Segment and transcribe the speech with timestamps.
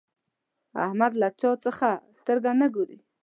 [0.85, 1.89] احمد له هيچا څځه
[2.19, 2.97] سترګه نه کوي.